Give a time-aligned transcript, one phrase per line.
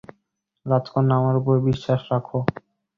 [0.65, 2.37] রাজকন্যা, আমার উপর বিশ্বাস রাখো।